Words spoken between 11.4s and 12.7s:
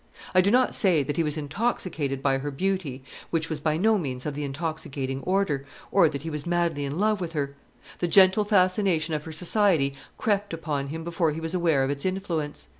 aware of its influence.